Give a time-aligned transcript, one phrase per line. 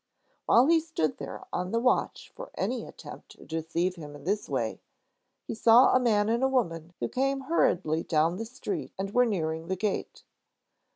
[0.47, 4.49] While he stood there on the watch for any attempt to deceive him in this
[4.49, 4.81] way,
[5.45, 9.27] he saw a man and a woman who came hurriedly down the street and were
[9.27, 10.23] nearing the gate.